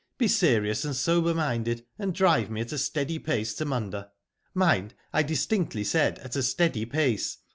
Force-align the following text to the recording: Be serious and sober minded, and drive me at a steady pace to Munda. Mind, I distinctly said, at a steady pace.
Be 0.17 0.27
serious 0.27 0.83
and 0.83 0.95
sober 0.95 1.31
minded, 1.35 1.85
and 1.99 2.11
drive 2.15 2.49
me 2.49 2.61
at 2.61 2.71
a 2.71 2.79
steady 2.79 3.19
pace 3.19 3.53
to 3.53 3.65
Munda. 3.65 4.09
Mind, 4.55 4.95
I 5.13 5.21
distinctly 5.21 5.83
said, 5.83 6.17
at 6.17 6.35
a 6.35 6.41
steady 6.41 6.87
pace. 6.87 7.37